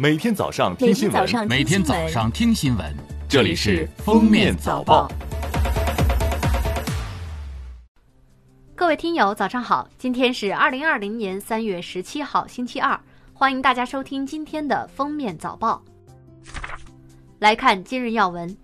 [0.00, 2.96] 每天早上听新闻，每天早上听新闻，
[3.28, 5.06] 这里是《封面早报》。
[8.74, 9.86] 各位听友，早上好！
[9.98, 12.98] 今天是二零二零年三月十七号，星期二，
[13.34, 15.82] 欢迎大家收听今天的《封面早报》。
[17.38, 18.56] 来看今日要闻：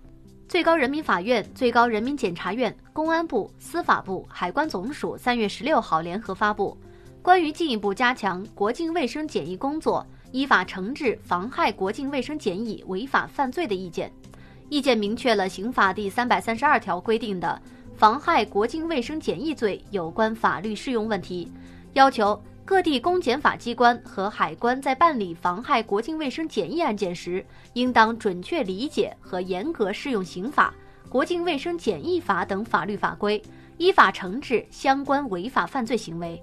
[0.49, 6.75] 最高人民法院、最高人民检察院、公安部、司法部、海关总署三月十六号联合发布
[7.21, 10.03] 《关于进一步加强国境卫生检疫工作》。
[10.31, 14.11] 依法惩治妨害国境卫生检疫违法犯罪的意见，
[14.69, 17.61] 意见明确了刑法第三百三十二条规定的
[17.95, 21.51] 妨害国境卫生检疫罪有关法律适用问题，
[21.93, 30.73] 要求各地公检法机关和海关在办理妨害国境卫生检疫案件时，应当准确理解和严格适用刑法、
[31.07, 33.41] 国境卫生检疫法等法律法规，
[33.77, 36.39] 依法惩治相关违法犯罪行为。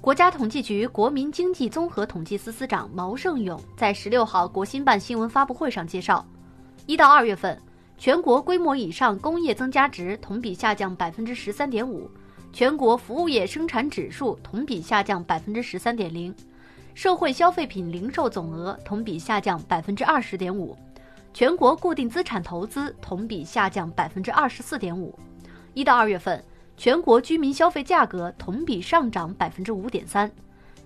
[0.00, 6.24] 国家统计局国民经济综合统计司司长毛盛勇在十六号国新办新闻发布会上介绍，
[6.86, 7.60] 一到二月份，
[7.98, 12.10] 全国规模以上工业增加值同比下降百分之十三点五，
[12.50, 16.34] 全国服务业生产指数同比下降百分之十三点零，
[16.94, 20.74] 社会消费品零售总额同比下降百分之二十点五，
[21.34, 25.14] 全国固定资产投资同比下降百分之二十四点五，
[25.74, 26.42] 一到二月份。
[26.80, 30.32] 全国居民消费价格同比上涨百分之五点三，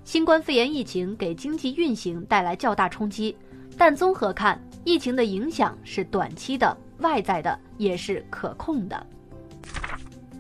[0.03, 3.37] 新冠肺炎疫情给经济运行带来较大冲击，
[3.79, 9.07] 但综合看，疫情的影响是短期的、外在的，也是可控的。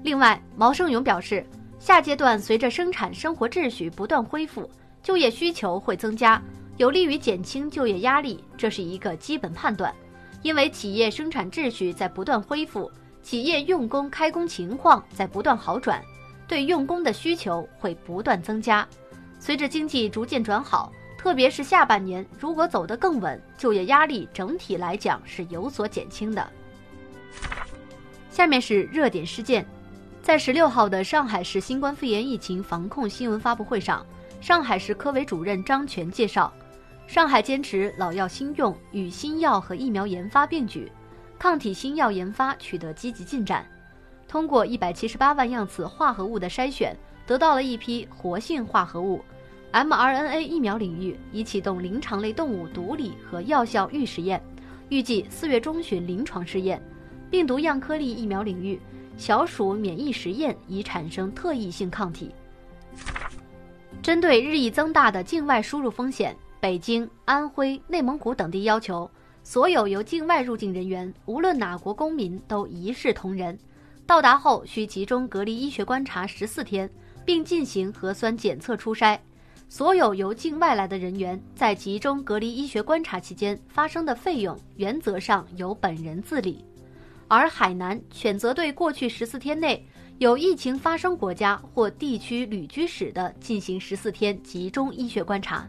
[0.02, 1.46] 另外，毛盛勇表示，
[1.78, 4.68] 下阶段随着生产生活秩序不断恢复，
[5.04, 6.42] 就业需求会增加，
[6.78, 9.94] 有利于减轻就业压力，这是一个基本判断，
[10.42, 12.90] 因为企业生产秩序在不断恢复。
[13.24, 16.00] 企业用工开工情况在不断好转，
[16.46, 18.86] 对用工的需求会不断增加。
[19.40, 26.46] 随着经济逐渐转好，特别是下半年，如果走得更稳，就业压力整体来讲是有所减轻的。
[28.30, 29.64] 下面是热点事件，
[30.22, 34.04] 在十六号的上海市新冠肺炎疫情防控新闻发布会上，
[34.38, 36.52] 上海市科委主任张全介绍，
[37.06, 40.92] 上海坚持老药新用，与新药和疫苗研发并举。
[41.44, 43.66] 抗体新药研发取得积极进展，
[44.26, 46.96] 通过一百七十八万样次化合物的筛选，
[47.26, 49.22] 得到了一批活性化合物。
[49.70, 54.42] mRNA 疫苗领域已启动临床类动物毒理和药效预实验，
[54.88, 56.82] 预计四月中旬临床试验。
[57.30, 58.80] 病毒样颗粒疫苗领域，
[59.18, 62.34] 小鼠免疫实验已产生特异性抗体。
[64.02, 69.10] 针对日益增大的境外输入风险，北京、安徽、内蒙古等地要求。
[69.44, 73.56] 所有由境外入境人员，无论哪国公民，都一视同仁。
[74.06, 76.90] 到达后需集中隔离医学观察十四天，
[77.26, 79.18] 并进行核酸检测初筛。
[79.68, 86.64] 所有由境外来的人员在集中隔离医学观察期间发生的费用，原则上由本人自理。
[87.28, 89.86] 而海南选择对过去十四天内
[90.18, 95.68] 有疫情发生国家或地区旅居史的进行十四天集中医学观察。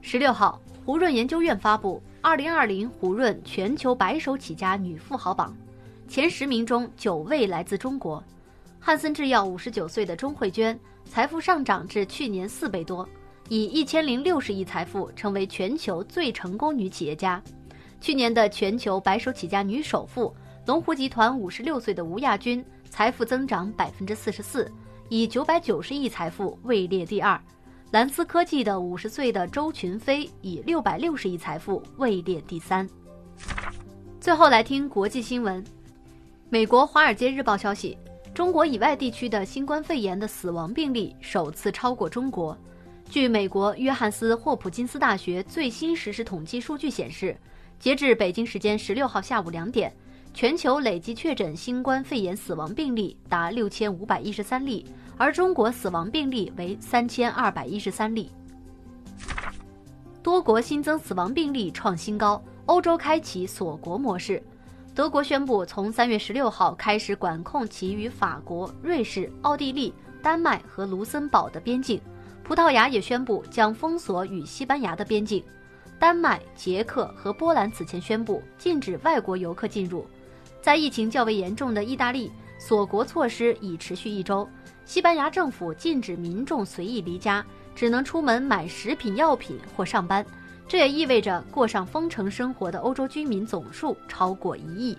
[0.00, 0.60] 十六号。
[0.86, 5.56] 胡润研究院发布《二零二零胡润全球白手起家女富豪榜》，
[6.12, 8.22] 前十名中九位来自中国。
[8.78, 13.08] 汉森制药五十九岁的钟慧娟，财富上涨至去年四倍多，
[13.48, 17.42] 以一千零六十亿财富成为全球最成功女企业家。
[17.98, 20.34] 去年的全球白手起家女首富，
[20.66, 24.70] 龙湖集团五十六岁的吴亚军，财富增长百分之四十四，
[25.08, 27.40] 以九百九十亿财富位列第二。
[27.94, 32.84] 蓝思科技的五十岁的周群飞以六百六十亿财富位列第三。
[34.20, 35.64] 最后来听国际新闻，
[36.50, 37.96] 美国《华尔街日报》消息，
[38.34, 42.58] 中国以外地区的新冠肺炎的死亡病例首次超过中国。
[43.08, 47.36] 据美国约翰斯霍普金斯大学最新实时统计数据显示，
[47.78, 49.94] 截至北京时间十六号下午两点，
[50.34, 54.84] 全球累计确诊新冠肺炎死亡病例达六千五百一十三例。
[55.16, 58.32] 而中国死亡病例为三千二百一十三例，
[60.24, 62.42] 多国新增死亡病例创新高。
[62.66, 64.42] 欧洲开启锁国模式，
[64.92, 72.00] 德国宣布从三月十六号开始管控其与法国、瑞士、奥地利、丹麦和卢森堡的边境。
[72.42, 75.44] 葡萄牙也宣布将封锁与西班牙的边境。
[75.96, 80.04] 丹麦、捷克和波兰此前宣布禁止外国游客进入。
[80.64, 84.48] 在疫情较为严重的意大利，锁国措施已持续一周。
[84.86, 87.44] 西班牙政府禁止民众随意离家，
[87.74, 90.24] 只能出门买食品药品或上班。
[90.66, 94.96] 这也意味着过上封城生活的欧洲居民总数超过一亿。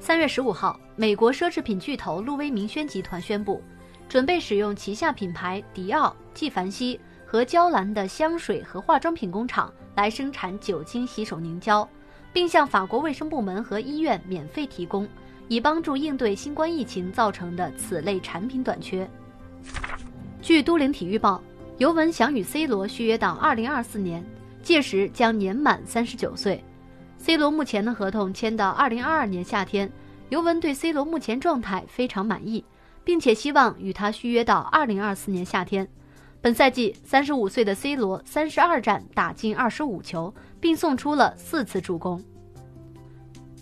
[0.00, 3.62] 三月十五号，美国奢侈品巨头路威明轩集团宣布，
[4.08, 11.88] 准备使用旗下品牌迪奥、纪梵希和娇兰的香水和化妆品工厂来生产酒精洗手凝胶，
[12.38, 15.08] 并向法国卫生部门和医院免费提供，
[15.48, 19.10] 以帮助应对新冠疫情造成的此类产品短缺。
[20.40, 21.42] 据都灵体育报，
[21.78, 24.24] 尤文想与 C 罗续约到2024年，
[24.62, 26.62] 届时将年满39岁。
[27.16, 29.90] C 罗目前的合同签到2022年夏天，
[30.28, 32.64] 尤文对 C 罗目前状态非常满意，
[33.02, 35.88] 并且希望与他续约到2024年夏天。
[36.40, 42.22] 本赛季，三十五岁的 C 罗三十二战打进二十五球，并送出了四次助攻。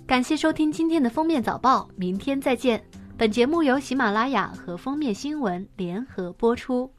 [0.07, 2.83] 感谢收听今天的封面早报，明天再见。
[3.17, 6.91] 本节目由喜马拉雅和封面新闻联合播出。